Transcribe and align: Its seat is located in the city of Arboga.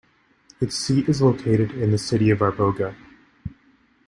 Its 0.59 0.75
seat 0.77 1.07
is 1.07 1.21
located 1.21 1.73
in 1.73 1.91
the 1.91 1.97
city 1.99 2.31
of 2.31 2.39
Arboga. 2.39 2.95